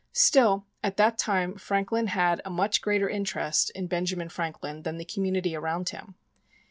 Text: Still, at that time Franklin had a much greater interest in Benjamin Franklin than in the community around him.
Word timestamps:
Still, 0.13 0.65
at 0.83 0.97
that 0.97 1.19
time 1.19 1.57
Franklin 1.57 2.07
had 2.07 2.41
a 2.43 2.49
much 2.49 2.81
greater 2.81 3.07
interest 3.07 3.69
in 3.75 3.85
Benjamin 3.85 4.29
Franklin 4.29 4.81
than 4.81 4.95
in 4.95 4.97
the 4.97 5.05
community 5.05 5.55
around 5.55 5.89
him. 5.89 6.15